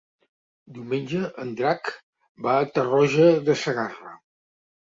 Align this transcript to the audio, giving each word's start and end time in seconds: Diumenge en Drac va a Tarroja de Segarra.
Diumenge 0.77 1.21
en 1.43 1.51
Drac 1.59 1.93
va 2.47 2.57
a 2.63 2.67
Tarroja 2.79 3.29
de 3.51 3.59
Segarra. 3.67 4.19